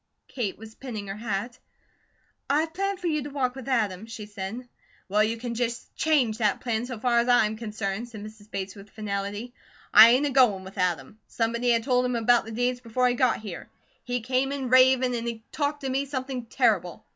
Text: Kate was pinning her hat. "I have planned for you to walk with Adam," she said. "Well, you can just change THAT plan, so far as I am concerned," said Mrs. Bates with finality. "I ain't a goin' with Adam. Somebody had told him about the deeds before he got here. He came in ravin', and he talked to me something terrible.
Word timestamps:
Kate 0.27 0.57
was 0.57 0.73
pinning 0.73 1.05
her 1.05 1.15
hat. 1.17 1.59
"I 2.49 2.61
have 2.61 2.73
planned 2.73 2.99
for 2.99 3.05
you 3.05 3.21
to 3.21 3.29
walk 3.29 3.53
with 3.53 3.67
Adam," 3.69 4.07
she 4.07 4.25
said. 4.25 4.67
"Well, 5.07 5.23
you 5.23 5.37
can 5.37 5.53
just 5.53 5.95
change 5.95 6.39
THAT 6.39 6.59
plan, 6.59 6.87
so 6.87 6.99
far 6.99 7.19
as 7.19 7.27
I 7.27 7.45
am 7.45 7.55
concerned," 7.55 8.09
said 8.09 8.23
Mrs. 8.23 8.49
Bates 8.49 8.73
with 8.73 8.89
finality. 8.89 9.53
"I 9.93 10.09
ain't 10.09 10.25
a 10.25 10.31
goin' 10.31 10.63
with 10.63 10.79
Adam. 10.79 11.19
Somebody 11.27 11.69
had 11.69 11.83
told 11.83 12.03
him 12.03 12.15
about 12.15 12.45
the 12.45 12.51
deeds 12.51 12.79
before 12.79 13.07
he 13.09 13.13
got 13.13 13.41
here. 13.41 13.69
He 14.03 14.21
came 14.21 14.51
in 14.51 14.69
ravin', 14.69 15.13
and 15.13 15.27
he 15.27 15.43
talked 15.51 15.81
to 15.81 15.89
me 15.91 16.07
something 16.07 16.47
terrible. 16.47 17.05